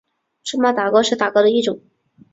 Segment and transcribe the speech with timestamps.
[0.43, 1.79] 芝麻打糕是打糕的一种。